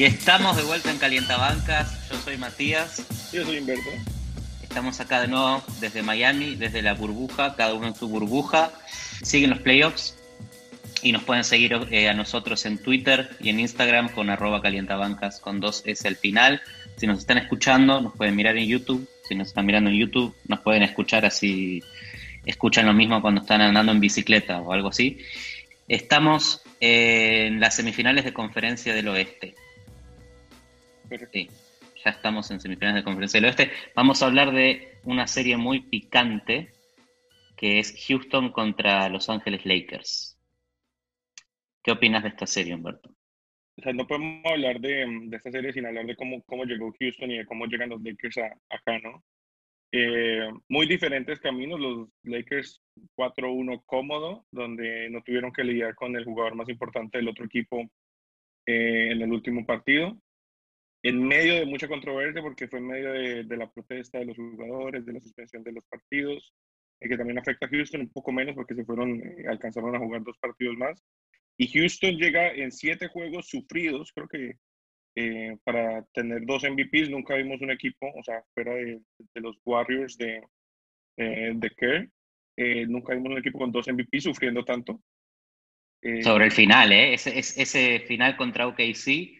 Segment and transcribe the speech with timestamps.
[0.00, 2.08] Y estamos de vuelta en Calientabancas.
[2.08, 3.06] Yo soy Matías.
[3.34, 3.90] Yo soy Humberto.
[4.62, 8.72] Estamos acá de nuevo desde Miami, desde la burbuja, cada uno en su burbuja.
[9.22, 10.16] Siguen los playoffs
[11.02, 15.38] y nos pueden seguir eh, a nosotros en Twitter y en Instagram con arroba calientabancas
[15.38, 16.62] con dos S al final.
[16.96, 19.06] Si nos están escuchando, nos pueden mirar en YouTube.
[19.28, 21.82] Si nos están mirando en YouTube, nos pueden escuchar así,
[22.46, 25.18] escuchan lo mismo cuando están andando en bicicleta o algo así.
[25.88, 29.56] Estamos en las semifinales de conferencia del oeste.
[31.32, 31.48] Sí,
[32.04, 33.70] ya estamos en semifinales de conferencia del oeste.
[33.96, 36.70] Vamos a hablar de una serie muy picante
[37.56, 40.38] que es Houston contra Los Ángeles Lakers.
[41.82, 43.10] ¿Qué opinas de esta serie, Humberto?
[43.76, 47.30] O sea, no podemos hablar de, esta serie sin hablar de cómo, cómo llegó Houston
[47.30, 48.38] y de cómo llegan los Lakers
[48.68, 49.24] acá, ¿no?
[49.92, 52.80] Eh, muy diferentes caminos, los Lakers
[53.16, 57.80] 4-1 cómodo, donde no tuvieron que lidiar con el jugador más importante del otro equipo
[58.66, 60.16] eh, en el último partido,
[61.02, 65.04] en medio de mucha controversia, porque fue en medio de, la protesta de los jugadores,
[65.06, 66.54] de la suspensión de los partidos,
[67.00, 70.22] eh, que también afecta a Houston un poco menos porque se fueron, alcanzaron a jugar
[70.22, 71.02] dos partidos más.
[71.56, 74.56] Y Houston llega en siete juegos sufridos, creo que
[75.16, 77.10] eh, para tener dos MVPs.
[77.10, 79.00] Nunca vimos un equipo, o sea, fuera de,
[79.34, 80.42] los Warriors de,
[81.16, 82.08] eh, de Kerr,
[82.56, 85.00] eh, nunca vimos un equipo con dos MVPs sufriendo tanto.
[86.22, 87.12] Sobre el final, ¿eh?
[87.14, 89.39] Ese, ese final contra OKC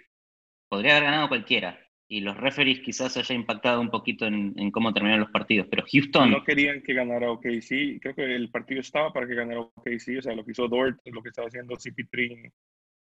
[0.70, 1.78] podría haber ganado cualquiera.
[2.08, 5.68] Y los referees quizás haya impactado un poquito en, en cómo terminaron los partidos.
[5.70, 6.30] Pero Houston.
[6.30, 8.00] No querían que ganara OKC.
[8.00, 10.18] Creo que el partido estaba para que ganara OKC.
[10.18, 12.52] O sea, lo que hizo Dort, lo que estaba haciendo CP3.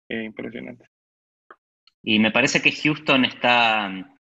[0.08, 0.86] impresionante.
[2.02, 4.18] Y me parece que Houston está,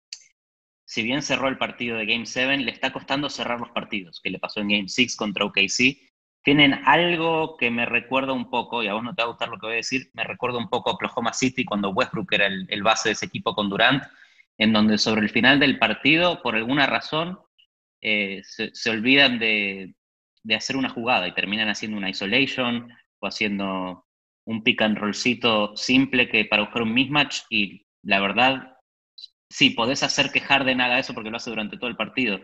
[0.84, 4.30] si bien cerró el partido de Game 7, le está costando cerrar los partidos, que
[4.30, 6.07] le pasó en Game 6 contra OKC.
[6.48, 9.50] Tienen algo que me recuerda un poco, y a vos no te va a gustar
[9.50, 12.46] lo que voy a decir, me recuerda un poco a Oklahoma City cuando Westbrook era
[12.46, 14.02] el, base de ese equipo con Durant,
[14.56, 17.38] en donde sobre el final del partido, por alguna razón,
[18.00, 19.94] eh, se, olvidan de,
[20.56, 24.06] hacer una jugada y terminan haciendo una isolation o haciendo
[24.46, 28.78] un pick and rollcito simple que para buscar un mismatch y la verdad,
[29.50, 32.40] sí, podés hacer que Harden haga eso porque lo hace durante todo el partido,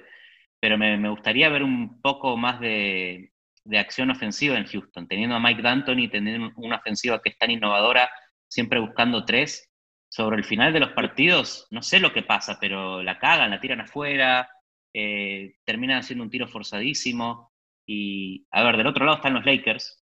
[0.60, 3.30] pero me, gustaría ver un poco más de,
[3.72, 8.10] acción ofensiva en Houston, teniendo a Mike D'Antoni, teniendo una ofensiva que es tan innovadora,
[8.48, 9.70] siempre buscando tres.
[10.08, 13.60] Sobre el final de los partidos, no sé lo que pasa, pero la cagan, la
[13.60, 14.48] tiran afuera,
[14.92, 17.52] eh, terminan haciendo un tiro forzadísimo.
[17.84, 20.04] Y, a ver, del otro lado están los Lakers,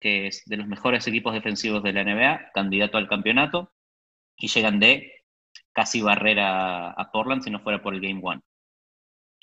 [0.00, 3.72] que es de los mejores equipos defensivos de la NBA, candidato al campeonato,
[4.36, 5.12] y llegan de
[5.72, 8.40] casi barrera a Portland si no fuera por el Game One.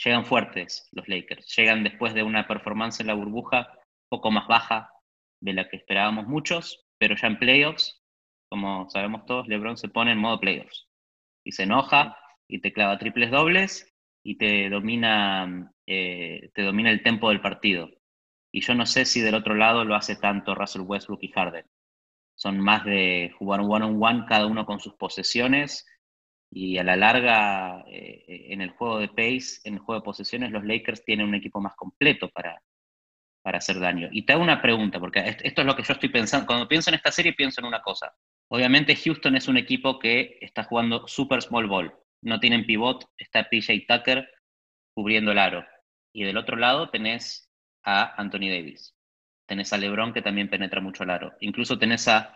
[0.04, 3.72] Llegan fuertes los Lakers, llegan después de una performance en la burbuja
[4.10, 4.90] poco más baja
[5.40, 8.02] de la que esperábamos muchos, pero ya en playoffs,
[8.50, 10.88] como sabemos todos, LeBron se pone en modo playoffs
[11.44, 12.18] y se enoja
[12.48, 17.90] y te clava triples dobles y te domina, eh, te domina el tempo del partido.
[18.52, 21.66] Y yo no sé si del otro lado lo hace tanto Russell Westbrook y Harden.
[22.36, 25.86] Son más de jugar one-on-one cada uno con sus posesiones
[26.54, 30.52] y a la larga eh, en el juego de pace, en el juego de posesiones,
[30.52, 32.62] los Lakers tienen un equipo más completo para,
[33.42, 34.10] para hacer daño.
[34.12, 36.46] Y te hago una pregunta, porque esto es lo que yo estoy pensando.
[36.46, 38.14] Cuando pienso en esta serie, pienso en una cosa.
[38.50, 41.96] Obviamente Houston es un equipo que está jugando super small ball.
[42.22, 44.30] No tienen pivot, está PJ Tucker
[44.94, 45.66] cubriendo el aro.
[46.14, 47.50] Y del otro lado tenés
[47.84, 48.94] a Anthony Davis.
[49.48, 51.34] Tenés a LeBron que también penetra mucho el aro.
[51.40, 52.36] Incluso tenés a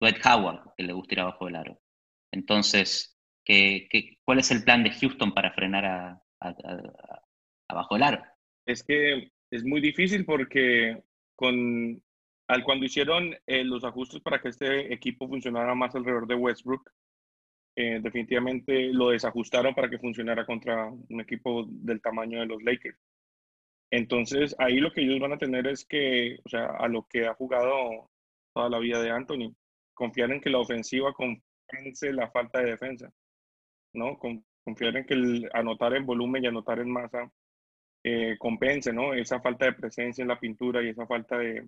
[0.00, 1.80] Dwight Howard que le gusta ir abajo del aro.
[2.30, 3.13] Entonces,
[3.44, 6.22] ¿qué, cuál es el plan de Houston para frenar a,
[7.68, 8.24] abajo del aro?
[8.66, 11.02] Es que es muy difícil porque
[11.36, 12.02] con,
[12.48, 16.90] al, cuando hicieron eh, los ajustes para que este equipo funcionara más alrededor de Westbrook,
[17.76, 22.98] eh, definitivamente lo desajustaron para que funcionara contra un equipo del tamaño de los Lakers.
[23.90, 27.26] Entonces, ahí lo que ellos van a tener es que, o sea, a lo que
[27.26, 28.10] ha jugado
[28.52, 29.54] toda la vida de Anthony,
[29.92, 33.12] confiar en que la ofensiva compense la falta de defensa,
[33.94, 34.18] ¿no?
[34.66, 37.30] en que el anotar en volumen y anotar en masa
[38.02, 39.14] eh, compense, ¿no?
[39.14, 41.66] Esa falta de presencia en la pintura y esa falta de,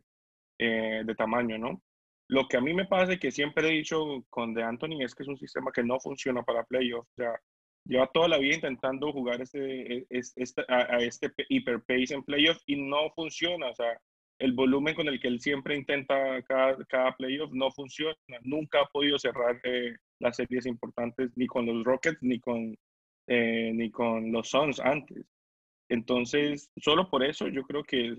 [0.59, 1.83] eh, de tamaño, ¿no?
[2.29, 5.15] Lo que a mí me pasa y que siempre he dicho con De Anthony es
[5.15, 7.09] que es un sistema que no funciona para playoffs.
[7.13, 7.41] O sea,
[7.85, 12.77] lleva toda la vida intentando jugar este, este, a, este hyper pace en playoff y
[12.77, 13.69] no funciona.
[13.71, 13.99] O sea,
[14.41, 18.17] el volumen con el que él siempre intenta cada, cada playoff no funciona.
[18.43, 22.77] Nunca ha podido cerrar eh, las series importantes ni con los Rockets ni con,
[23.27, 25.25] eh, ni con los Suns antes.
[25.89, 28.17] Entonces, solo por eso yo creo que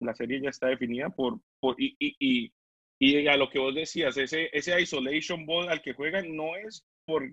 [0.00, 2.52] la serie ya está definida por, por y, y, y,
[2.98, 6.84] y, a lo que vos decías, ese, ese isolation ball al que juegan no es
[7.06, 7.32] por,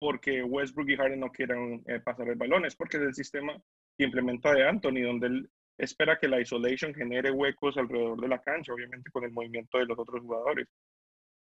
[0.00, 3.60] porque Westbrook y Harden no quieran eh, pasar el balón, es porque es el sistema
[3.96, 8.40] que implementa de Anthony, donde él espera que la isolation genere huecos alrededor de la
[8.40, 10.68] cancha, obviamente con el movimiento de los otros jugadores.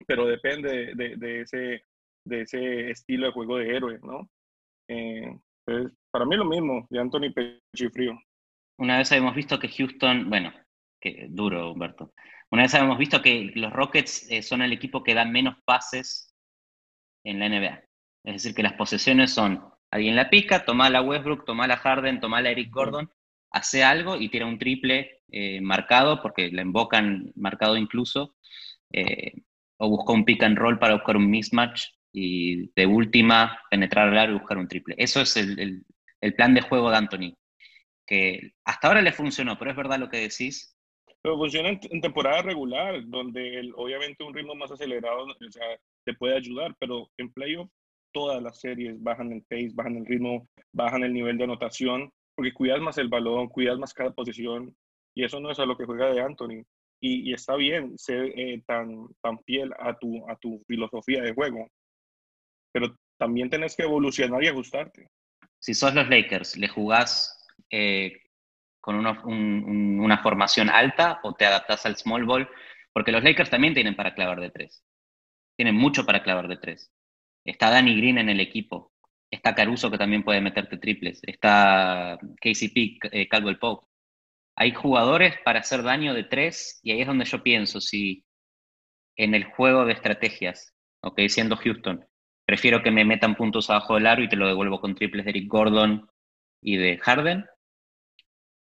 [0.05, 1.83] Pero depende de, de, ese,
[2.29, 4.29] de ese estilo de juego de héroe, ¿no?
[4.87, 5.37] Eh,
[6.11, 8.17] para mí lo mismo, de Anthony Pechifrío.
[8.77, 10.53] Una vez habíamos visto que Houston, bueno,
[11.01, 12.13] que duro, Humberto.
[12.51, 16.33] Una vez habíamos visto que los Rockets eh, son el equipo que da menos pases
[17.23, 17.83] en la NBA.
[18.25, 22.19] Es decir, que las posesiones son alguien la pica, toma la Westbrook, toma la Harden,
[22.19, 23.11] toma la Eric Gordon,
[23.51, 28.35] hace algo y tira un triple eh, marcado, porque le invocan marcado incluso,
[28.91, 29.33] eh,
[29.77, 34.17] o busca un pick and roll para buscar un mismatch y de última penetrar al
[34.17, 34.95] área y buscar un triple.
[34.97, 35.85] Eso es el,
[36.35, 37.33] plan de juego de Anthony,
[38.05, 40.75] que hasta ahora le funcionó, pero es verdad lo que decís.
[41.21, 46.37] Pero funciona en, temporada regular, donde obviamente un ritmo más acelerado o sea, te puede
[46.37, 47.69] ayudar, pero en playoff
[48.11, 52.53] todas las series bajan el pace, bajan el ritmo, bajan el nivel de anotación porque
[52.53, 54.73] cuidas más el balón, cuidas más cada posición,
[55.13, 56.63] y eso no es a lo que juega de Anthony.
[57.01, 61.67] Y, está bien ser eh, tan, tan fiel a tu, a tu filosofía de juego,
[62.71, 65.09] pero también tenés que evolucionar y ajustarte.
[65.59, 67.37] Si sos los Lakers, ¿le jugás
[67.69, 68.21] eh,
[68.79, 72.49] con una, formación alta o te adaptás al small ball?
[72.93, 74.83] Porque los Lakers también tienen para clavar de tres.
[75.57, 76.91] Tienen mucho para clavar de tres.
[77.45, 78.93] Está Danny Green en el equipo.
[79.29, 81.19] Está Caruso que también puede meterte triples.
[81.23, 83.85] Está KCP, eh, Caldwell Pope.
[84.55, 88.25] Hay jugadores para hacer daño de tres y ahí es donde yo pienso si
[89.17, 92.05] en el juego de estrategias, ok, siendo Houston,
[92.49, 95.29] prefiero que me metan puntos abajo del aro y te lo devuelvo con triples de
[95.29, 96.09] Eric Gordon
[96.63, 97.45] y de Harden.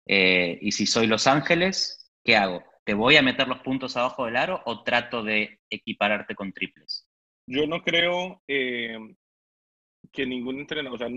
[0.06, 2.62] Eh, y si soy Los Ángeles, ¿qué hago?
[2.84, 7.08] ¿Te voy a meter los puntos abajo del aro o trato de equipararte con triples?
[7.48, 8.96] Yo no creo eh,
[10.12, 11.08] que ningún entrenador, o sea,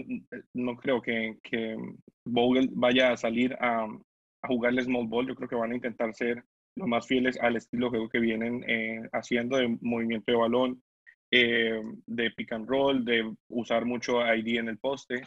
[0.56, 1.78] no creo que, que
[2.26, 5.28] Vogel vaya a salir a, a jugarle small ball.
[5.28, 6.44] Yo creo que van a intentar ser
[6.76, 10.84] lo más fieles al estilo de juego que vienen eh, haciendo de movimiento de balón,
[11.32, 15.24] eh, de pick and roll, de usar mucho ID en el poste.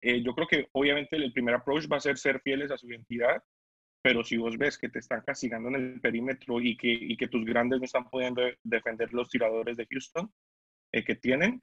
[0.00, 2.88] Eh, yo creo que obviamente el primer approach va a ser ser fieles a su
[2.88, 3.42] identidad,
[4.02, 7.28] pero si vos ves que te están castigando en el perímetro y que, y que
[7.28, 10.32] tus grandes no están pudiendo defender los tiradores de Houston
[10.90, 11.62] que tienen,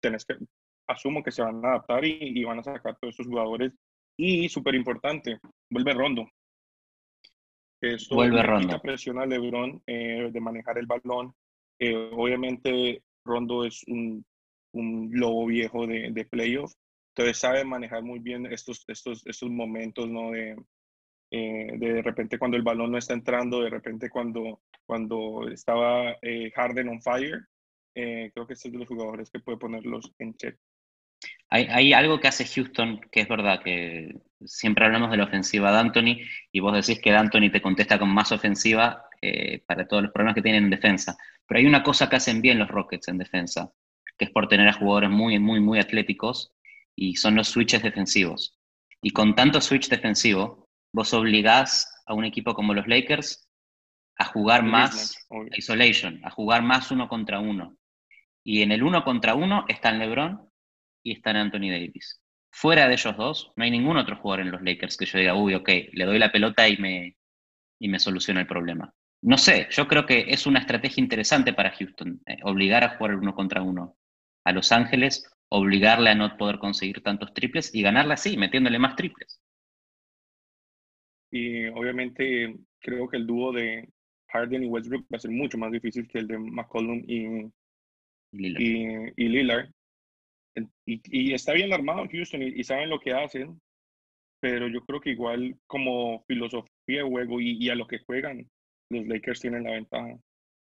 [0.00, 0.36] tenés que
[0.88, 3.72] asumo que se van a adaptar y, van a sacar todos esos jugadores.
[4.16, 5.38] Y súper importante,
[5.70, 6.28] vuelve Rondo.
[7.80, 8.80] Esto vuelve Rondo.
[8.80, 11.32] presión a LeBron eh, de manejar el balón.
[11.78, 14.24] Eh, obviamente, Rondo es un,
[14.72, 16.72] un lobo viejo de, de playoff.
[17.14, 20.30] Entonces sabe manejar muy bien estos, estos, estos momentos, ¿no?
[20.30, 20.56] De,
[21.30, 26.16] eh, de, repente cuando el balón no está entrando, de repente cuando, cuando estaba
[26.54, 27.46] Harden on fire.
[27.94, 30.58] creo que este es de los jugadores que puede ponerlos en check.
[31.50, 34.14] Hay, algo que hace Houston que es verdad, que
[34.44, 36.16] siempre hablamos de la ofensiva de Anthony
[36.52, 40.34] y vos decís que Anthony te contesta con más ofensiva eh, para todos los problemas
[40.34, 41.16] que tienen en defensa.
[41.46, 43.72] Pero hay una cosa que hacen bien los Rockets en defensa,
[44.16, 46.52] que es por tener a jugadores muy, muy, muy atléticos
[46.94, 48.58] y son los switches defensivos.
[49.00, 53.48] Y con tanto switch defensivo, vos obligás a un equipo como los Lakers
[54.18, 57.76] a jugar más isolation, a jugar más uno contra uno.
[58.44, 60.50] Y en el uno contra uno está el LeBron
[61.04, 62.20] y está en Anthony Davis.
[62.50, 65.34] Fuera de ellos dos, no hay ningún otro jugador en los Lakers que yo diga,
[65.34, 67.16] uy, ok, le doy la pelota y me,
[67.78, 68.92] y me soluciona el problema.
[69.22, 73.16] No sé, yo creo que es una estrategia interesante para Houston, eh, obligar a jugar
[73.16, 73.96] uno contra uno
[74.44, 78.96] a Los Ángeles, obligarle a no poder conseguir tantos triples y ganarle así, metiéndole más
[78.96, 79.40] triples.
[81.30, 83.88] Y obviamente creo que el dúo de
[84.28, 87.50] Harden y Westbrook va a ser mucho más difícil que el de McCollum y,
[88.32, 89.70] y Lillard.
[90.86, 93.60] Y, está bien armado Houston y, saben lo que hacen,
[94.40, 98.48] pero yo creo que igual como filosofía de juego y, a lo que juegan,
[98.90, 100.16] los Lakers tienen la ventaja.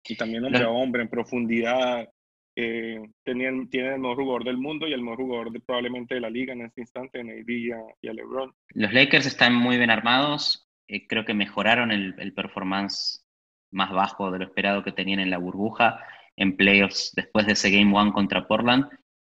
[0.07, 2.09] Y también hombre a hombre, en profundidad,
[2.55, 6.21] eh, tienen, tienen el mejor jugador del mundo y el mejor jugador de, probablemente de
[6.21, 8.53] la liga en este instante, en AD y a, LeBron.
[8.69, 13.25] Los Lakers están muy bien armados, eh, creo que mejoraron el, el performance
[13.71, 16.03] más bajo de lo esperado que tenían en la burbuja
[16.35, 18.85] en playoffs después de ese Game One contra Portland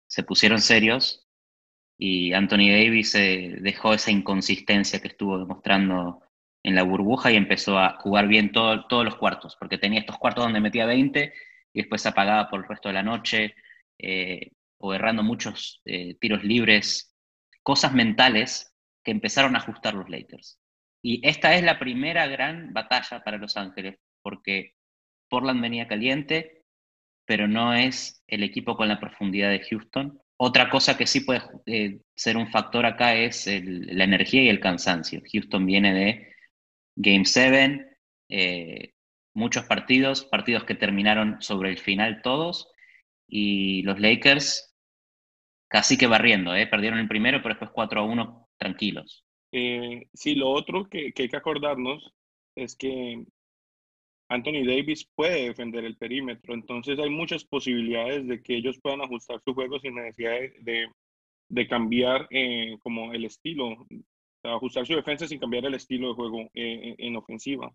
[0.08, 1.28] se pusieron serios
[1.98, 6.22] y Anthony Davis eh, dejó esa inconsistencia que estuvo demostrando
[6.64, 10.46] en la burbuja y empezó a jugar bien todos los cuartos, porque tenía estos cuartos
[10.46, 11.34] donde metía 20
[11.74, 13.54] y después apagaba por el resto de la noche,
[14.00, 17.16] eh, o errando muchos eh, tiros libres,
[17.62, 20.60] cosas mentales que empezaron a ajustar los Lakers.
[21.02, 24.74] Y esta es la primera gran batalla para Los Ángeles, porque
[25.30, 26.64] Portland venía caliente,
[27.26, 30.20] pero no es el equipo con la profundidad de Houston.
[30.38, 34.60] Otra cosa que sí puede eh, ser un factor acá es la energía y el
[34.60, 35.22] cansancio.
[35.32, 36.33] Houston viene de
[36.96, 37.98] Game 7,
[38.30, 38.94] eh,
[39.34, 42.72] muchos partidos, partidos que terminaron sobre el final todos,
[43.28, 44.74] y los Lakers
[45.68, 46.68] casi que barriendo, ¿eh?
[46.68, 49.26] perdieron el primero, pero después 4 a 1 tranquilos.
[49.52, 52.14] Eh, sí, lo otro que, hay que acordarnos
[52.56, 53.26] es que
[54.30, 59.42] Anthony Davis puede defender el perímetro, entonces hay muchas posibilidades de que ellos puedan ajustar
[59.44, 60.90] su juego sin necesidad de,
[61.50, 63.88] de, cambiar eh, como el estilo,
[64.44, 67.72] ajustar su defensa sin cambiar el estilo de juego eh, en ofensiva.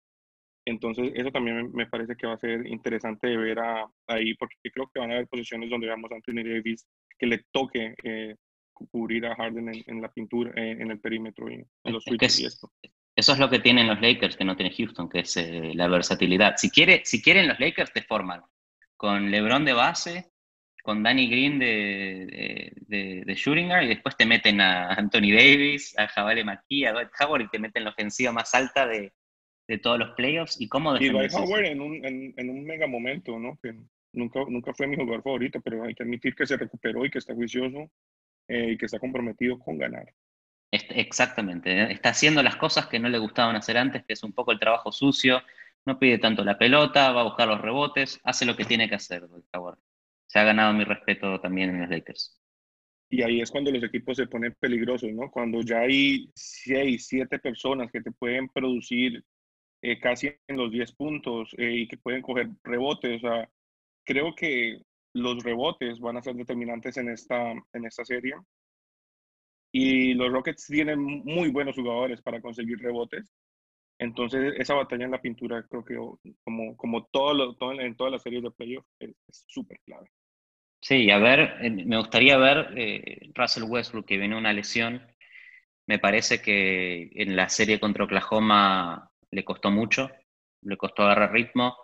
[0.65, 3.59] Entonces, eso también me parece que va a ser interesante de ver
[4.07, 6.87] ahí, porque creo que van a haber posiciones donde veamos a Anthony Davis
[7.19, 8.37] que le toque eh,
[8.73, 12.71] cubrir a Harden en, la pintura, en el perímetro y en los switches y esto.
[13.19, 15.89] Eso es lo que tienen los Lakers, que no tiene Houston, que es eh, la
[15.89, 16.55] versatilidad.
[16.57, 18.43] Si, quiere, si quieren los Lakers, te forman
[18.97, 20.31] con LeBron de base,
[20.89, 26.43] con Danny Green de, de, de, y después te meten a Anthony Davis, a Javale
[26.45, 29.13] McKee, a Dwight Howard y te meten la ofensiva más alta de,
[29.83, 30.59] todos los playoffs.
[30.59, 33.59] ¿Y cómo Y Dwight Howard en un, en, un mega momento, ¿no?
[33.63, 33.75] Que
[34.15, 37.19] nunca, nunca fue mi jugador favorito, pero hay que admitir que se recuperó y que
[37.19, 37.91] está juicioso
[38.49, 40.11] eh, y que está comprometido con ganar.
[40.73, 41.93] Exactamente, ¿eh?
[41.93, 44.59] está haciendo las cosas que no le gustaban hacer antes, que es un poco el
[44.59, 45.43] trabajo sucio,
[45.85, 48.95] no pide tanto la pelota, va a buscar los rebotes, hace lo que tiene que
[48.95, 49.29] hacer,
[50.29, 52.41] Se ha ganado mi respeto también en los Lakers.
[53.11, 55.31] Y ahí es cuando los equipos se ponen peligrosos, ¿no?
[55.31, 59.25] Cuando ya hay seis, siete personas que te pueden producir
[59.81, 63.25] eh, casi en los 10 puntos eh, y que pueden coger rebotes.
[63.25, 63.51] O sea,
[64.05, 64.83] creo que
[65.15, 68.35] los rebotes van a ser determinantes en esta, en esta serie.
[69.73, 73.33] Y los Rockets tienen muy buenos jugadores para conseguir rebotes.
[73.99, 75.97] Entonces, esa batalla en la pintura, creo que
[76.45, 80.09] como, como todo, lo, todo en todas las series de playoffs, es súper clave.
[80.81, 85.03] Sí, a ver, me gustaría ver eh, Russell Westbrook, que viene una lesión.
[85.89, 90.09] Me parece que en la serie contra Oklahoma le costó mucho,
[90.63, 91.77] le costó agarrar ritmo,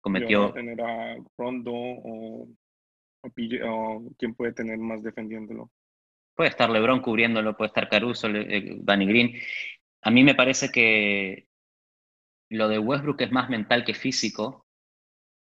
[0.00, 0.52] cometió...
[0.52, 2.48] tener a Rondo o,
[3.22, 5.70] o, quién puede tener más defendiéndolo.
[6.34, 9.32] Puede estar LeBron cubriéndolo, puede estar Caruso, eh, Danny Green.
[10.02, 11.46] A mí me parece que
[12.52, 14.66] lo de Westbrook es más mental que físico.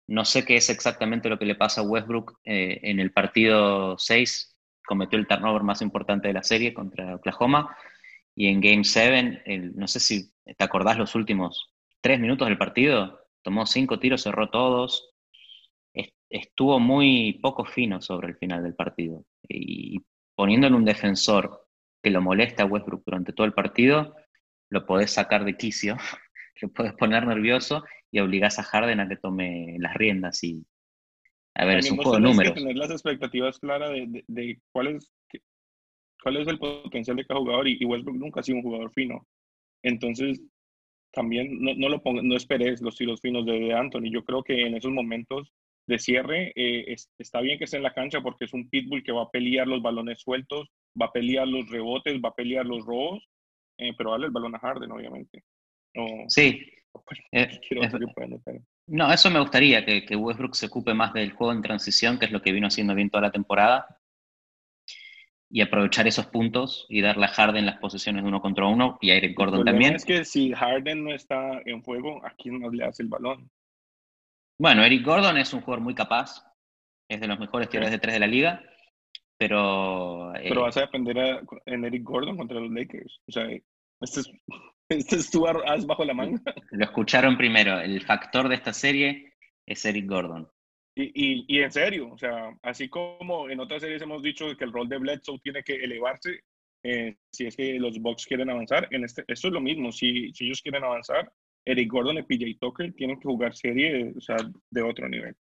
[0.08, 3.96] No sé qué es exactamente lo que le pasa a Westbrook eh, en el partido
[3.98, 4.56] 6.
[4.84, 7.76] Cometió el turnover más importante de la serie contra Oklahoma.
[8.34, 13.20] Y en Game 7, no sé si te acordás los últimos tres minutos del partido,
[13.42, 15.10] tomó cinco tiros, cerró todos.
[16.28, 19.24] Estuvo muy poco fino sobre el final del partido.
[19.46, 20.00] Y
[20.34, 21.66] poniendo en un defensor
[22.02, 24.16] que lo molesta a Westbrook durante todo el partido,
[24.70, 25.96] lo podés sacar de quicio,
[26.60, 30.64] lo podés poner nervioso y obligás a Harden a que tome las riendas y
[31.54, 32.54] a ver, es un juego de números.
[32.54, 35.12] Que tener las expectativas claras de, cuál, es,
[36.22, 39.26] cuál es el potencial de cada jugador y, Westbrook nunca ha sido un jugador fino.
[39.82, 40.40] Entonces,
[41.12, 44.10] también no, no, lo no esperes los tiros finos de Anthony.
[44.10, 45.52] Yo creo que en esos momentos
[45.86, 49.12] de cierre, eh, está bien que esté en la cancha porque es un pitbull que
[49.12, 50.68] va a pelear los balones sueltos,
[51.00, 53.28] va a pelear los rebotes, va a pelear los robos,
[53.78, 55.42] eh, pero darle el balón a Harden, obviamente.
[56.28, 56.62] Sí.
[57.32, 57.60] Eh,
[58.86, 62.26] no, eso me gustaría, que, que, Westbrook se ocupe más del juego en transición, que
[62.26, 63.98] es lo que vino haciendo bien toda la temporada,
[65.50, 69.10] y aprovechar esos puntos y darle a Harden las posiciones de uno contra uno y
[69.10, 69.94] a Eric Gordon también.
[69.94, 73.50] Es que si Harden no está en juego, ¿a quién más le hace el balón?
[74.58, 76.42] Bueno, Eric Gordon es un jugador muy capaz,
[77.10, 78.62] es de los mejores tiradores de tres de la liga,
[79.36, 80.32] pero...
[80.34, 83.20] Pero eh, vas a depender en Eric Gordon contra los Lakers.
[83.28, 83.46] O sea,
[84.00, 84.30] este es,
[84.98, 86.40] este es tu as bajo la manga.
[86.70, 89.34] Lo escucharon primero, el factor de esta serie
[89.66, 90.48] es Eric Gordon.
[90.94, 94.64] Y, y, y, en serio, o sea, así como en otras series hemos dicho que
[94.64, 96.42] el rol de Bledsoe tiene que elevarse
[96.84, 100.32] eh, si es que los Bucks quieren avanzar, en este, esto es lo mismo, si,
[100.32, 101.30] si ellos quieren avanzar,
[101.64, 104.36] Eric Gordon y PJ Tucker tienen que jugar serie o sea,
[104.70, 105.36] de otro nivel.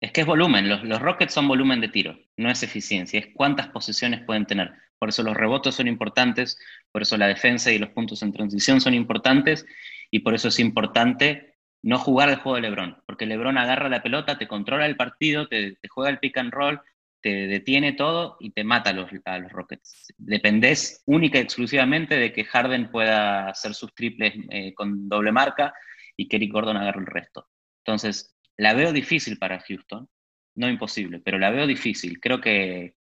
[0.00, 3.28] Es que es volumen, los, los, Rockets son volumen de tiro, no es eficiencia, es
[3.34, 4.72] cuántas posiciones pueden tener.
[5.04, 6.58] Por eso los rebotes son importantes,
[6.90, 9.66] por eso la defensa y los puntos en transición son importantes
[10.10, 14.02] y por eso es importante no jugar el juego de Lebron, porque Lebron agarra la
[14.02, 16.80] pelota, te controla el partido, te, juega el pick and roll,
[17.20, 19.10] te detiene todo y te mata a los,
[19.50, 20.14] Rockets.
[20.16, 25.74] Dependés única y exclusivamente de que Harden pueda hacer sus triples eh, con doble marca
[26.16, 27.46] y que Eric Gordon agarre el resto.
[27.84, 30.08] Entonces, la veo difícil para Houston,
[30.54, 32.18] no imposible, pero la veo difícil.
[32.20, 32.94] Creo que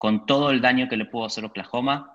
[0.00, 2.10] con todo el daño que le pudo hacer Oklahoma,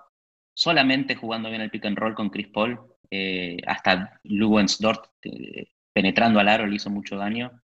[0.52, 2.80] solamente jugando bien el pick and roll con Chris Paul,
[3.12, 7.62] eh, hasta Lugensdort eh, penetrando al aro le hizo mucho daño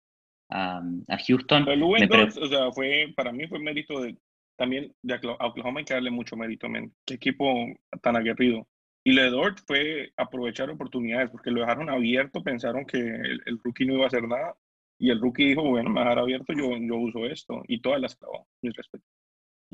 [0.51, 0.81] a,
[1.27, 1.65] Houston.
[1.65, 4.17] Pero o sea, fue, para mí fue mérito de,
[4.57, 6.95] también de Oklahoma hay que darle mucho mérito, men.
[7.05, 7.53] Qué equipo
[8.01, 8.69] tan aguerrido.
[9.03, 14.05] Y Ledort fue aprovechar oportunidades porque lo dejaron abierto, pensaron que el, rookie no iba
[14.05, 14.55] a hacer nada
[14.97, 18.15] y el rookie dijo, bueno, me dejar abierto, yo, yo uso esto y todas las
[18.15, 19.05] clavó, mi respeto.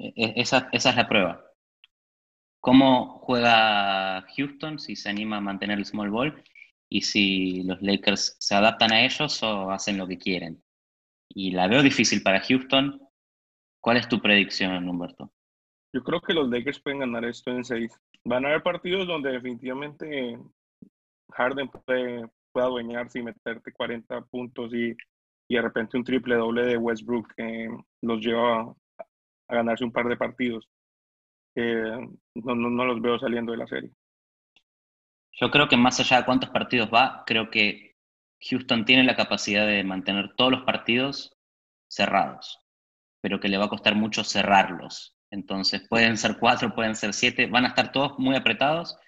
[0.01, 1.45] E, e, esa, esa es la prueba.
[2.61, 6.43] ¿Cómo juega Houston si se anima a mantener el small ball
[6.89, 10.63] y si los Lakers se adaptan a ellos o hacen lo que quieren?
[11.29, 13.01] Y la veo difícil para Houston.
[13.81, 15.33] ¿Cuál es tu predicción, Humberto?
[15.93, 17.93] Yo creo que los Lakers pueden ganar esto en seis.
[18.25, 20.39] Van a haber partidos donde definitivamente
[21.33, 24.97] Harden puede, puede adueñarse y meterte 40 puntos y,
[25.49, 27.35] y de repente un triple doble de Westbrook
[28.03, 28.75] los lleva
[29.51, 30.69] a, ganarse un par de partidos.
[31.55, 33.91] no, los veo saliendo de la serie.
[35.33, 37.97] Yo creo que más allá de cuántos partidos va, creo que
[38.49, 41.37] Houston tiene la capacidad de mantener todos los partidos
[41.89, 42.59] cerrados,
[43.21, 45.17] pero que le va a costar mucho cerrarlos.
[45.31, 48.99] Entonces pueden ser cuatro, pueden ser siete, van a estar todos muy apretados,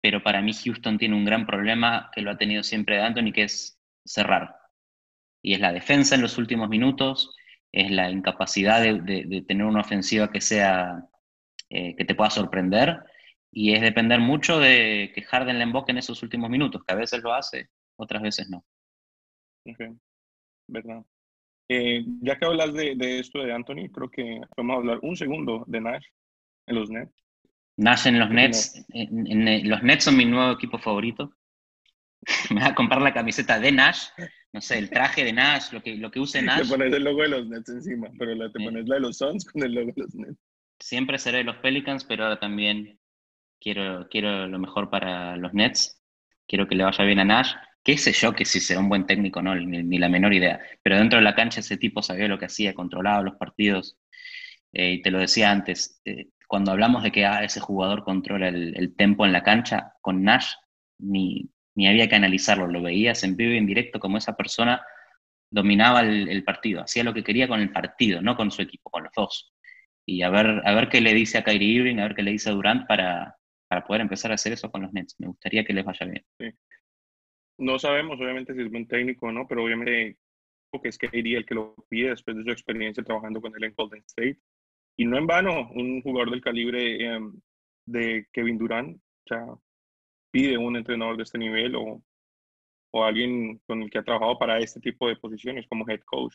[0.00, 3.44] pero para mí Houston tiene un gran problema que lo ha tenido siempre Anthony, que
[3.44, 4.56] es cerrar.
[5.42, 7.34] Y es la defensa en los últimos minutos,
[7.72, 11.04] es la incapacidad de, tener una ofensiva que sea,
[11.68, 13.02] eh, que te pueda sorprender,
[13.50, 16.96] y es depender mucho de que Harden le emboque en esos últimos minutos, que a
[16.96, 18.64] veces lo hace, otras veces no.
[19.66, 19.96] Ok,
[20.66, 21.04] verdad.
[21.70, 25.80] Eh, ya que hablas de, esto de Anthony, creo que podemos hablar un segundo de
[25.80, 26.06] Nash
[26.66, 27.12] en los Nets.
[27.76, 31.34] Nash en los Nets, en, los Nets son mi nuevo equipo favorito.
[32.50, 34.08] Me va a comprar la camiseta de Nash,
[34.52, 36.62] no sé, el traje de Nash, lo que, lo que use Nash.
[36.62, 39.18] Te pones el logo de los Nets encima, pero la, te pones la de los
[39.18, 40.38] Suns con el logo de los Nets.
[40.80, 43.00] Siempre seré de los Pelicans, pero ahora también
[43.60, 46.02] quiero, quiero lo mejor para los Nets.
[46.46, 47.52] Quiero que le vaya bien a Nash
[47.88, 50.60] qué sé yo que si será un buen técnico, no, ni, la menor idea.
[50.82, 53.96] Pero dentro de la cancha ese tipo sabía lo que hacía, controlaba los partidos.
[54.74, 58.48] Eh, y te lo decía antes, eh, cuando hablamos de que ah, ese jugador controla
[58.48, 60.52] el, el, tempo en la cancha, con Nash
[60.98, 64.84] ni, ni había que analizarlo, lo veías en vivo y en directo como esa persona
[65.48, 69.04] dominaba el, partido, hacía lo que quería con el partido, no con su equipo, con
[69.04, 69.54] los dos.
[70.04, 72.32] Y a ver, a ver qué le dice a Kyrie Irving, a ver qué le
[72.32, 73.36] dice a Durant para,
[73.68, 75.14] para poder empezar a hacer eso con los Nets.
[75.20, 76.56] Me gustaría que les vaya bien.
[77.58, 80.18] No sabemos, obviamente, si es buen técnico o no, pero obviamente
[80.82, 83.74] que es KD el que lo pide después de su experiencia trabajando con él en
[83.76, 84.40] Golden State.
[84.96, 87.40] Y no en vano, un jugador del calibre em,
[87.86, 89.00] de Kevin Durant,
[90.30, 92.02] pide un entrenador de este nivel o,
[92.92, 96.34] o alguien con el que ha trabajado para este tipo de posiciones como head coach.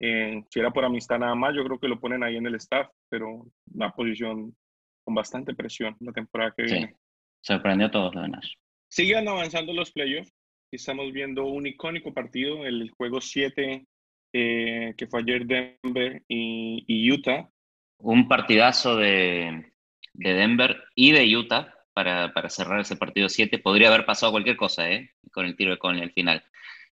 [0.00, 2.54] Eh, si era por amistad nada más, yo creo que lo ponen ahí en el
[2.54, 4.56] staff, pero una posición
[5.04, 6.96] con bastante presión la temporada que viene.
[7.42, 8.54] Sorprendió a todos lo de Nash.
[8.88, 10.32] Siguen avanzando los playoffs.
[10.72, 13.84] Estamos viendo un icónico partido, el juego 7,
[14.32, 17.50] eh, que fue ayer Denver y, Utah.
[17.98, 19.72] Un partidazo de,
[20.14, 23.58] Denver y de Utah para, cerrar ese partido 7.
[23.58, 25.10] Podría haber pasado cualquier cosa, ¿eh?
[25.32, 26.44] Con el tiro de Conley al final.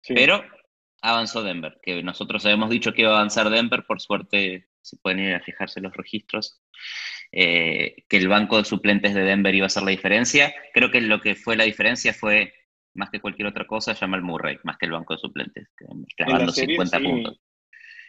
[0.08, 0.44] Pero
[1.02, 5.20] avanzó Denver, que nosotros habíamos dicho que iba a avanzar Denver, por suerte se pueden
[5.20, 6.62] ir a fijarse los registros,
[7.32, 10.54] eh, que el banco de suplentes de Denver iba a ser la diferencia.
[10.74, 12.54] Creo que lo que fue la diferencia fue
[12.94, 15.70] más que cualquier otra cosa, llama el Murray, más que el banco de suplentes,
[16.16, 17.40] clavando 50 puntos.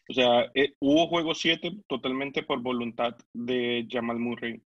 [0.08, 4.60] O sea, eh, hubo juego 7 totalmente por voluntad de Jamal Murray.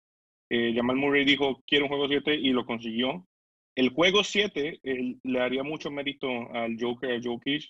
[0.49, 3.27] Eh, Jamal Murray dijo, quiero un juego 7 y lo consiguió.
[3.75, 4.79] El juego 7
[5.23, 7.63] le haría mucho mérito al Joker, a Jokic.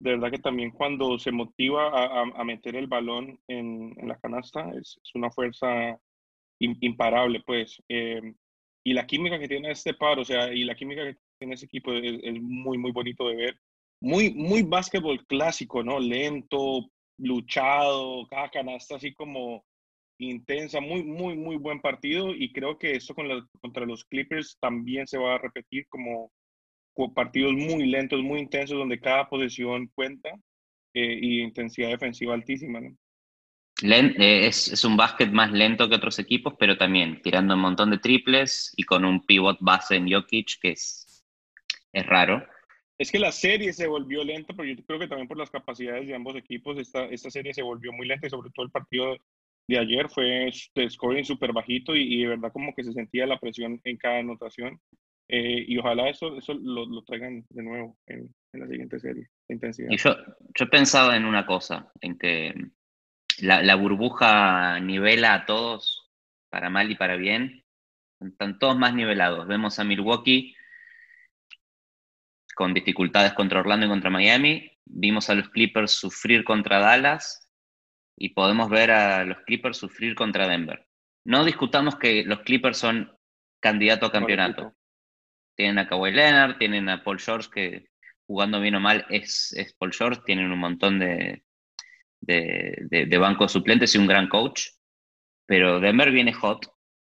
[0.00, 5.00] De verdad que también cuando se motiva a, meter el balón en, la canasta es,
[5.14, 5.98] una fuerza
[6.60, 7.82] imparable, pues.
[7.88, 8.34] Eh,
[8.84, 11.66] y la química que tiene este par, o sea, y la química que en ese
[11.66, 13.60] equipo es, muy, muy bonito de ver.
[14.00, 15.98] Muy, muy básquetbol clásico, ¿no?
[15.98, 16.88] Lento,
[17.18, 19.64] luchado, cada canasta así como
[20.18, 23.28] intensa, muy, muy, muy buen partido y creo que eso con
[23.60, 26.32] contra los Clippers también se va a repetir como
[27.14, 30.30] partidos muy lentos, muy intensos, donde cada posición cuenta
[30.94, 32.80] eh, y intensidad defensiva altísima.
[32.80, 32.96] ¿no?
[33.80, 37.90] Eh, es, es, un básquet más lento que otros equipos, pero también tirando un montón
[37.90, 41.08] de triples y con un pivot base en Jokic que es
[41.92, 42.46] es raro.
[42.98, 46.06] Es que la serie se volvió lenta, pero yo creo que también por las capacidades
[46.06, 49.16] de ambos equipos, esta, esta serie se volvió muy lenta y sobre todo el partido
[49.68, 53.38] de ayer fue de scoring súper bajito y, de verdad como que se sentía la
[53.38, 54.80] presión en cada anotación.
[55.30, 59.28] Eh, y ojalá eso, eso lo, lo traigan de nuevo en, en, la siguiente serie,
[59.48, 59.90] intensidad.
[59.90, 60.16] Y yo,
[60.58, 62.54] yo he pensado en una cosa, en que
[63.40, 66.10] la, la burbuja nivela a todos,
[66.48, 67.62] para mal y para bien,
[68.20, 69.46] están todos más nivelados.
[69.46, 70.56] Vemos a Milwaukee
[72.54, 74.70] con dificultades contra Orlando y contra Miami.
[74.86, 77.47] vimos a los Clippers sufrir contra Dallas
[78.18, 80.86] y podemos ver a los Clippers sufrir contra Denver.
[81.24, 83.16] No discutamos que los Clippers son
[83.60, 84.74] candidato a campeonato.
[85.56, 87.86] Tienen a Kawhi Leonard, tienen a Paul George, que
[88.26, 91.42] jugando bien o mal es, es Paul George, tienen un montón de,
[92.20, 94.68] de, de, bancos suplentes y un gran coach.
[95.46, 96.66] Pero Denver viene hot,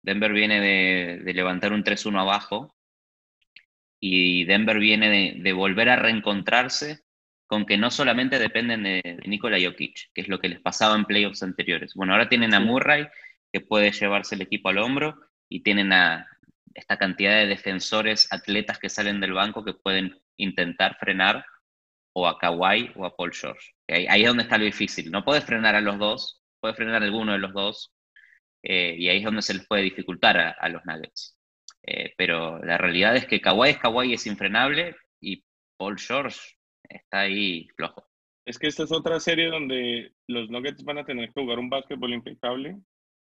[0.04, 2.76] Denver viene de, de levantar un 3-1 abajo
[4.00, 7.04] y Denver viene de, volver a reencontrarse
[7.50, 11.06] con que no solamente dependen de, Nikola Jokic, que es lo que les pasaba en
[11.06, 11.96] playoffs anteriores.
[11.96, 13.08] Bueno, ahora tienen a Murray,
[13.52, 16.28] que puede llevarse el equipo al hombro, y tienen a
[16.76, 21.44] esta cantidad de defensores, atletas que salen del banco que pueden intentar frenar
[22.14, 23.72] o a Kawhi o a Paul George.
[23.88, 25.10] Ahí, es donde está lo difícil.
[25.10, 27.92] No puedes frenar a los dos, puedes frenar a alguno de los dos,
[28.62, 31.36] eh, y ahí es donde se les puede dificultar a los Nuggets.
[31.82, 35.44] Eh, pero la realidad es que Kawhi es Kawhi, es infrenable y
[35.78, 36.59] Paul George
[36.90, 38.06] está ahí flojo.
[38.46, 41.70] Es que esta es otra serie donde los Nuggets van a tener que jugar un
[41.70, 42.78] básquetbol impecable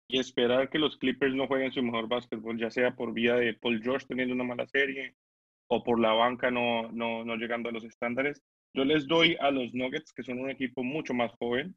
[0.09, 3.55] y esperar que los Clippers no jueguen su mejor básquetbol, ya sea por vía de
[3.55, 5.17] Paul George teniendo una mala serie
[5.69, 8.43] o por la banca no, no, no llegando a los estándares.
[8.75, 11.75] Yo les doy a los Nuggets, que son un equipo mucho más joven,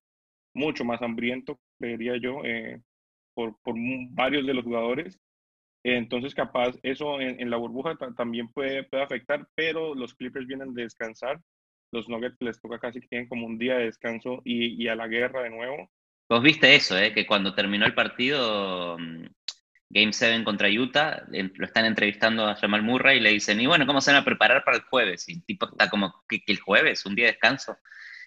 [0.54, 2.82] mucho más hambriento, diría yo, eh,
[3.34, 3.76] por, por
[4.12, 5.20] varios de los jugadores,
[5.84, 10.84] entonces, capaz, eso en, la burbuja también puede, puede, afectar, pero los Clippers vienen de
[10.84, 11.42] descansar.
[11.92, 15.08] Los Nuggets les toca casi que tienen como un día de descanso y, a la
[15.08, 15.90] guerra de nuevo.
[16.30, 17.14] Vos viste eso, ¿eh?
[17.14, 19.26] que cuando terminó el partido, mm,
[19.90, 23.88] Game 7 contra Utah, lo están entrevistando a Jamal Murray y le dicen, y bueno,
[23.88, 25.28] ¿cómo se van a preparar para el jueves?
[25.28, 27.06] Y el tipo está como, ¿qué, el jueves?
[27.06, 27.78] ¿Un día de descanso?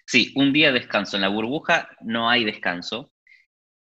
[0.05, 1.15] Sí, un día de descanso.
[1.15, 3.13] En la burbuja no hay descanso.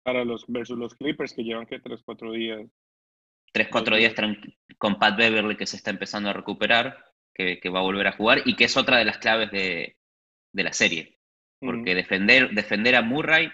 [0.03, 2.67] Para los versus los Clippers que llevan que tres, cuatro días
[3.53, 4.15] tres, cuatro días
[4.79, 8.43] con Pat Beverly que se está empezando a recuperar, que, va a volver a jugar
[8.45, 9.97] y que es otra de las claves de,
[10.53, 11.19] la serie.
[11.61, 13.51] Porque defender, defender a Murray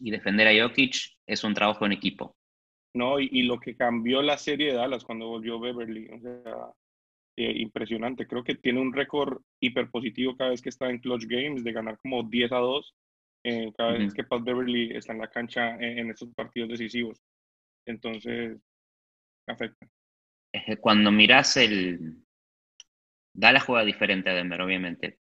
[0.00, 2.36] y defender a Jokic es un trabajo en equipo.
[2.94, 6.72] No, y, lo que cambió la serie de Dallas cuando volvió Beverly, o sea,
[7.36, 8.26] eh, impresionante.
[8.26, 11.72] Creo que tiene un récord hiper positivo cada vez que está en clutch games, de
[11.72, 12.94] ganar como 10 a 2
[13.44, 17.22] eh, cada vez que Pat Beverly está en la cancha en, en estos partidos decisivos.
[17.86, 18.58] Entonces,
[19.46, 19.88] afecta.
[20.80, 22.16] Cuando miras el.
[23.38, 25.20] Dallas juega diferente a Denver, obviamente.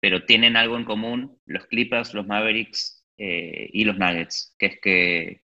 [0.00, 4.80] Pero tienen algo en común los Clippers, los Mavericks eh, y los Nuggets, que es
[4.80, 5.42] que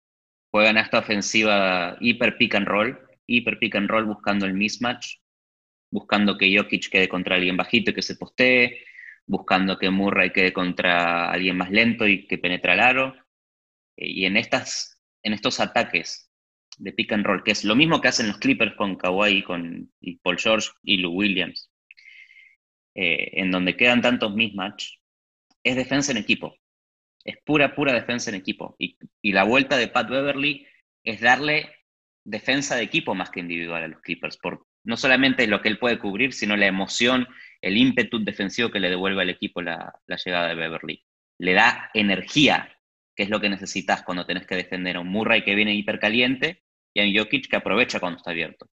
[0.50, 5.18] juegan a esta ofensiva hiper pick and roll, hiper pick and roll buscando el mismatch,
[5.92, 8.86] buscando que Jokic quede contra alguien bajito y que se postee,
[9.26, 13.16] buscando que Murray quede contra alguien más lento y que penetre al aro.
[13.98, 16.30] Eh, y en, estas, en estos ataques
[16.78, 19.92] de pick and roll, que es lo mismo que hacen los Clippers con Kawhi con,
[20.00, 21.73] y Paul George y Lou Williams,
[22.96, 24.98] eh, en donde quedan tantos mismatch,
[25.64, 26.56] es defensa en equipo.
[27.24, 28.76] Es pura, pura defensa en equipo.
[28.78, 28.98] Y,
[29.32, 30.68] la vuelta de Pat Beverly
[31.04, 31.70] es darle
[32.26, 35.80] defensa de equipo más que individual a los Clippers, por no solamente lo que él
[35.80, 37.28] puede cubrir, sino la emoción,
[37.62, 41.04] el ímpetu defensivo que le devuelve al equipo la, la llegada de Beverly.
[41.40, 42.70] Le da energía
[43.16, 46.64] que es lo que necesitas cuando tenés que defender a un Murray que viene hipercaliente
[46.94, 48.68] y a un Jokic que aprovecha cuando está abierto.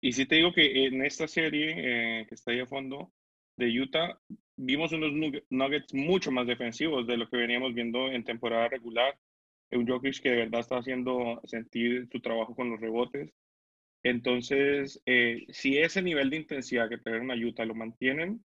[0.00, 1.74] Y si te digo que en esta serie
[2.20, 3.12] eh, que está ahí a fondo
[3.56, 4.20] de Utah,
[4.56, 5.12] vimos unos
[5.50, 9.18] Nuggets mucho más defensivos de lo que veníamos viendo en temporada regular.
[9.70, 13.32] Un Jokic que de verdad está haciendo sentir su trabajo con los rebotes.
[14.04, 18.44] Entonces, eh, si ese nivel de intensidad que trajeron a Utah lo mantienen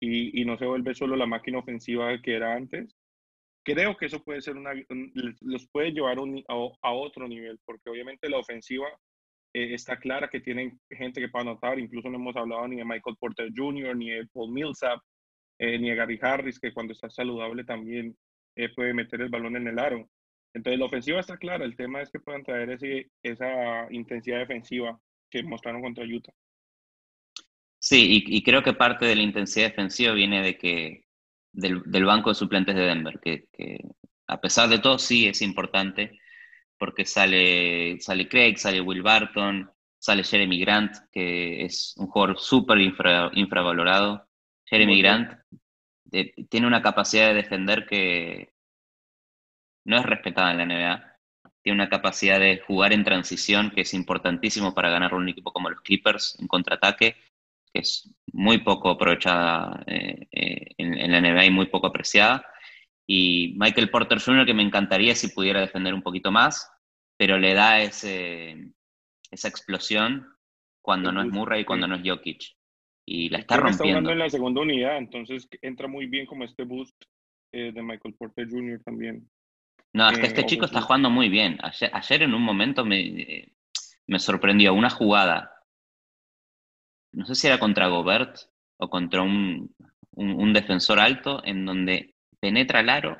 [0.00, 2.94] y no se vuelve solo la máquina ofensiva que era antes,
[3.64, 4.72] creo que eso puede ser una,
[5.40, 8.86] los puede llevar a, otro nivel, porque obviamente la ofensiva
[9.54, 12.84] eh, está clara que tienen gente que puede anotar, incluso no hemos hablado ni de
[12.84, 15.00] Michael Porter Jr., ni de Paul Millsap,
[15.58, 18.16] eh, ni de Gary Harris, que cuando está saludable también
[18.56, 20.10] eh, puede meter el balón en el aro.
[20.52, 25.00] Entonces la ofensiva está clara, el tema es que puedan traer ese, esa intensidad defensiva
[25.30, 26.32] que mostraron contra Utah.
[27.78, 31.04] Sí, y creo que parte de la intensidad defensiva viene de que
[31.54, 33.46] del, banco de suplentes de Denver, que,
[34.26, 36.18] a pesar de todo sí es importante,
[36.84, 42.78] porque sale, sale Craig, sale Will Barton, sale Jeremy Grant, que es un jugador súper
[42.78, 44.28] infravalorado.
[44.66, 45.32] Jeremy Grant
[46.50, 48.52] tiene una capacidad de defender que
[49.86, 51.18] no es respetada en la NBA.
[51.62, 55.70] Tiene una capacidad de jugar en transición que es importantísimo para ganar un equipo como
[55.70, 57.16] los Clippers en contraataque
[57.72, 62.44] que es muy poco aprovechada eh, eh, en, la NBA y muy poco apreciada.
[63.06, 66.70] Y Michael Porter Jr., que me encantaría si pudiera defender un poquito más,
[67.16, 68.72] pero le da ese,
[69.30, 70.28] esa explosión
[70.82, 72.56] cuando no es Murray y cuando no es Jokic.
[73.06, 73.84] y la está rompiendo.
[73.84, 77.04] Está jugando en la segunda unidad, entonces entra muy bien como este boost
[77.52, 78.82] eh, de Michael Porter Jr.
[78.84, 79.28] también.
[79.92, 81.56] No, es que este chico está jugando muy bien.
[81.62, 83.52] Ayer, en un momento me,
[84.08, 85.52] me sorprendió una jugada.
[87.12, 88.36] No sé si era contra Gobert
[88.76, 89.72] o contra un,
[90.10, 93.16] un, defensor alto, en donde penetra el aro,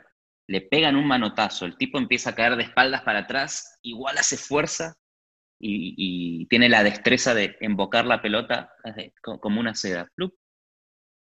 [0.47, 4.37] le pegan un manotazo, el tipo empieza a caer de espaldas para atrás, igual hace
[4.37, 4.95] fuerza
[5.59, 8.71] y, tiene la destreza de embocar la pelota
[9.23, 10.09] como una seda.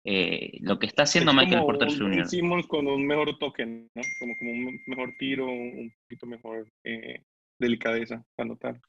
[0.05, 2.21] Eh, lo que está haciendo Michael Porter Jr.
[2.21, 4.01] Hicimos con un mejor toque, ¿no?
[4.19, 7.23] como, como un mejor tiro, un poquito mejor eh,
[7.59, 8.79] delicadeza para anotar.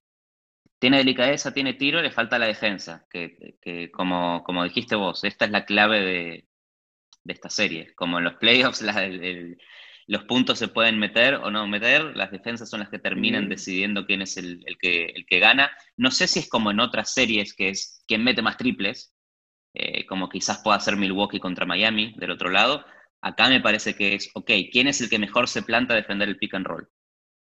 [0.78, 5.44] Tiene delicadeza, tiene tiro, le falta la defensa, que, que como, como dijiste vos, esta
[5.44, 6.48] es la clave de,
[7.24, 7.92] de esta serie.
[7.94, 8.82] Como en los playoffs,
[10.06, 14.06] los puntos se pueden meter o no meter, las defensas son las que terminan decidiendo
[14.06, 15.70] quién es el, que, el que gana.
[15.96, 19.14] No sé si es como en otras series, que es quién mete más triples,
[19.74, 22.84] eh, como quizás pueda ser Milwaukee contra Miami del otro lado.
[23.22, 26.28] Acá me parece que es, ok, ¿quién es el que mejor se planta a defender
[26.28, 26.88] el pick and roll?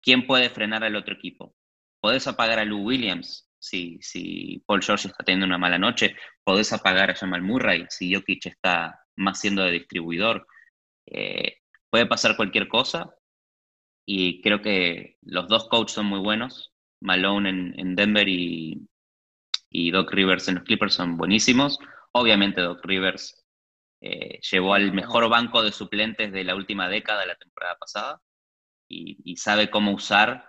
[0.02, 1.54] ¿Quién puede frenar al otro equipo?
[2.00, 6.14] ¿Podés apagar a Lou Williams si, si Paul George está teniendo una mala noche?
[6.44, 10.46] ¿Podés apagar a Jamal Murray si Jokic está más siendo de distribuidor.
[11.07, 11.59] Eh,
[11.94, 13.14] puede pasar cualquier cosa
[14.04, 16.74] y creo que los dos coaches son muy buenos.
[17.00, 18.88] Malone en, Denver y,
[19.70, 21.78] y, Doc Rivers en los Clippers son buenísimos.
[22.11, 23.46] Obviamente Doc Rivers
[24.00, 28.20] eh, llevó al mejor banco de suplentes de la última década la temporada pasada
[28.88, 30.48] y, sabe cómo usar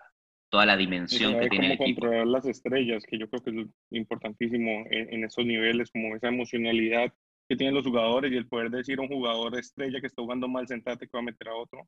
[0.50, 2.02] toda la dimensión que tiene el equipo.
[2.02, 6.30] controlar las estrellas, que yo creo que es importantísimo en, en esos niveles, como esa
[6.30, 7.14] emocionalidad
[7.48, 10.48] que tienen los jugadores y el poder decir a un jugador estrella que está jugando
[10.48, 11.88] mal, sentate que va a meter a otro.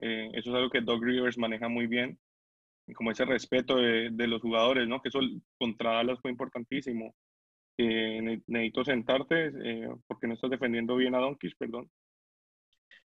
[0.00, 2.18] Eh, eso es algo que Doug Rivers maneja muy bien,
[2.94, 5.00] como ese respeto de, de los jugadores, ¿no?
[5.00, 5.20] Que eso
[5.58, 7.14] contra Dallas fue importantísimo.
[7.78, 11.90] Eh, necesito sentarte eh, porque no estás defendiendo bien a Donkey, perdón.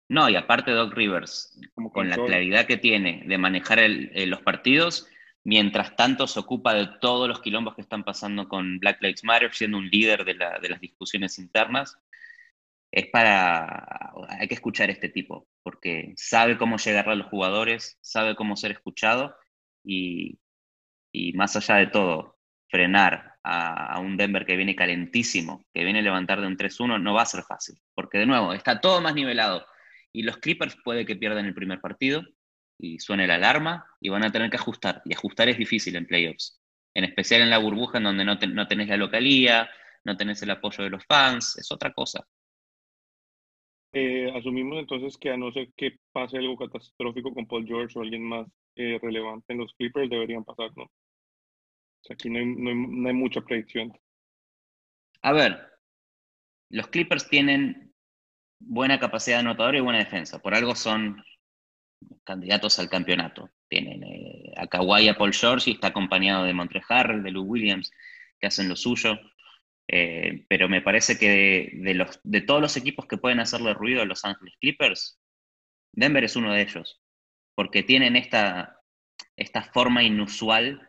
[0.07, 1.57] No, y aparte Doug Rivers,
[1.93, 5.09] con la claridad que tiene de manejar el, los partidos,
[5.43, 9.53] Mientras tanto, se ocupa de todos los quilombos que están pasando con Black Lives Matter,
[9.53, 11.97] siendo un líder de, las discusiones internas.
[12.91, 14.13] Es para.
[14.39, 18.55] Hay que escuchar a este tipo, porque sabe cómo llegar a los jugadores, sabe cómo
[18.55, 19.35] ser escuchado
[19.83, 20.37] y,
[21.33, 22.37] más allá de todo,
[22.69, 27.01] frenar a, a, un Denver que viene calentísimo, que viene a levantar de un 3-1,
[27.01, 29.65] no va a ser fácil, porque de nuevo, está todo más nivelado.
[30.13, 32.23] Y los Clippers puede que pierdan el primer partido,
[32.81, 35.01] y suene la alarma y van a tener que ajustar.
[35.05, 36.59] Y ajustar es difícil en playoffs,
[36.95, 39.69] en especial en la burbuja en donde no, no tenés la localía,
[40.03, 42.25] no tenés el apoyo de los fans, es otra cosa.
[43.93, 48.01] Eh, asumimos entonces que a no ser que pase algo catastrófico con Paul George o
[48.01, 50.83] alguien más eh, relevante en los Clippers, deberían pasar, ¿no?
[50.83, 53.93] O sea, aquí no hay, no hay mucha predicción.
[55.21, 55.69] A ver,
[56.69, 57.93] los Clippers tienen
[58.59, 60.41] buena capacidad anotadora y buena defensa.
[60.41, 61.23] Por algo son
[62.23, 63.49] candidatos al campeonato.
[63.67, 67.91] Tienen eh, a Kawhi, a Paul George y está acompañado de Montre de Lou Williams,
[68.39, 69.19] que hacen lo suyo.
[69.87, 74.01] Eh, pero me parece que de, los, de todos los equipos que pueden hacerle ruido
[74.01, 75.19] a Los Angeles Clippers,
[75.91, 77.01] Denver es uno de ellos,
[77.55, 78.79] porque tienen esta,
[79.35, 80.87] esta forma inusual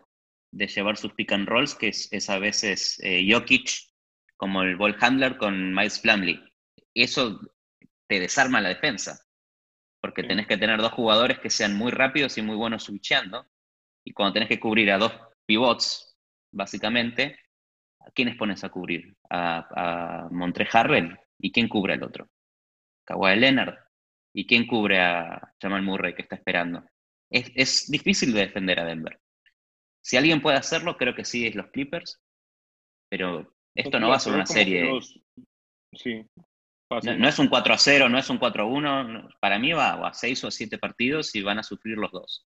[0.52, 3.70] de llevar sus pick and rolls, que es, a veces eh, Jokic
[4.36, 6.40] como el ball handler con Miles Plumlee.
[6.94, 7.40] Eso
[8.06, 9.18] te desarma la defensa
[10.02, 13.46] porque tenés que tener dos jugadores que sean muy rápidos y muy buenos switchando.
[14.04, 15.12] Y cuando tenés que cubrir a dos
[15.46, 16.18] pivots,
[16.50, 17.38] básicamente,
[18.00, 19.14] ¿a quiénes pones a cubrir?
[19.30, 20.68] A, a Montre
[21.38, 22.28] ¿Y quién cubre al otro?
[23.04, 23.78] Kawhi Leonard.
[24.34, 26.84] ¿Y quién cubre a Jamal Murray que está esperando?
[27.30, 29.20] Es, es difícil de defender a Denver.
[30.02, 32.20] Si alguien puede hacerlo, creo que sí es los Clippers.
[33.08, 34.90] Pero esto no va a ser una serie.
[35.92, 36.26] Sí,
[37.00, 39.28] no, es un 4 a 0, no es un 4 a 1.
[39.40, 42.46] Para mí va a 6 o 7 partidos y van a sufrir los dos.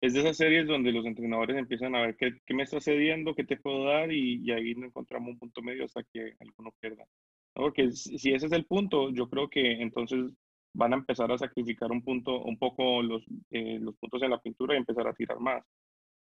[0.00, 3.44] Es de esas series donde los entrenadores empiezan a ver qué, me está cediendo, qué
[3.44, 7.04] te puedo dar y, ahí no encontramos un punto medio hasta que alguno pierda.
[7.52, 10.30] Porque si ese es el punto, yo creo que entonces
[10.72, 14.40] van a empezar a sacrificar un punto, un poco los, eh, los puntos en la
[14.40, 15.62] pintura y empezar a tirar más,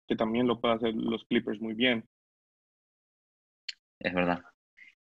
[0.08, 2.04] que también lo pueden hacer los Clippers muy bien.
[4.00, 4.42] Es verdad.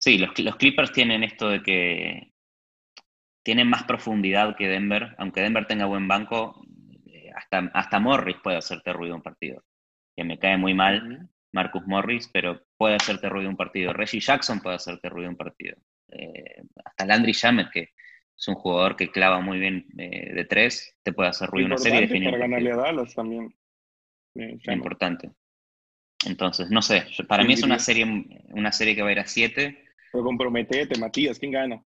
[0.05, 2.31] Sí, los, Clippers tienen esto de que
[3.43, 6.63] tienen más profundidad que Denver, aunque Denver tenga buen banco,
[7.07, 9.65] eh, hasta, hasta Morris puede hacerte ruido un partido.
[10.15, 13.95] Que me cae muy mal Marcus Morris, pero puede hacerte ruido un partido.
[13.95, 15.79] Reggie Jackson puede hacerte ruido un partido.
[16.09, 17.93] Eh, hasta Landry Shamet, que
[18.37, 21.79] es un jugador que clava muy bien eh, de tres, te puede hacer ruido una
[21.79, 22.07] serie.
[22.07, 23.55] Para ganarle a Dallas también.
[24.35, 25.31] importante.
[26.27, 28.05] Entonces, no sé, para mí es una serie,
[28.51, 29.81] una serie que va a ir a siete
[30.15, 31.83] Pero comprometete, Matías, ¿quién gana?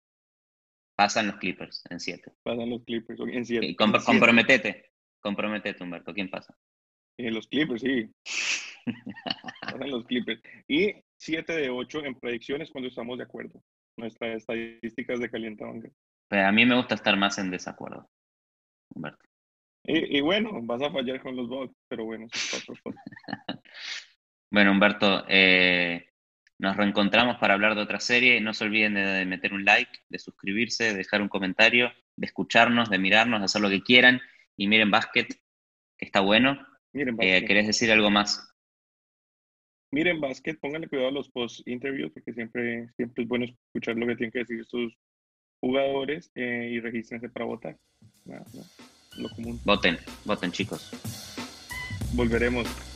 [0.95, 2.33] Pasan los Clippers en 7.
[2.45, 3.75] Pasan los Clippers en 7.
[3.75, 6.15] comprometete, comprometete, Humberto.
[6.15, 6.57] ¿Quién pasa?
[7.19, 8.09] Eh, los Clippers, sí.
[9.61, 10.41] Pasan los Clippers.
[10.69, 13.61] Y 7 de 8 en predicciones cuando estamos de acuerdo.
[13.97, 15.91] Nuestras estadísticas de calientamiento.
[16.29, 18.09] Pues a mí me gusta estar más en desacuerdo,
[18.95, 19.27] Humberto.
[19.83, 22.29] Y, bueno, vas a fallar con los Bucks, pero bueno,
[24.53, 26.12] bueno, Humberto, eh,
[26.63, 28.41] nos reencontramos para hablar de otra serie.
[28.41, 32.89] No se olviden de, meter un like, de suscribirse, de dejar un comentario, de escucharnos,
[32.89, 34.21] de mirarnos, de hacer lo que quieran.
[34.57, 36.65] Y miren Basket, que está bueno.
[36.93, 38.49] Miren eh, ¿Querés decir algo más?
[39.91, 44.15] Miren Basket, pónganle cuidado a los post-interviews, porque siempre, siempre es bueno escuchar lo que
[44.15, 44.97] tienen que decir sus
[45.61, 47.77] jugadores eh, y regístrense para votar.
[49.17, 49.61] lo común.
[49.65, 50.93] Voten, voten chicos.
[52.15, 52.92] Volveremos.